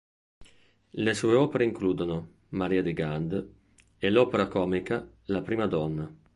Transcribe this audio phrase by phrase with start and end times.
[0.93, 3.49] Le sue opere includono "Maria di Gand"
[3.99, 6.11] e l'opera comica "La Prima Donna".